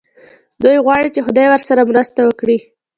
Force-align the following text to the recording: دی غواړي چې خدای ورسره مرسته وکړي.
دی 0.63 0.75
غواړي 0.85 1.07
چې 1.15 1.21
خدای 1.27 1.47
ورسره 1.49 1.81
مرسته 1.91 2.19
وکړي. 2.23 2.57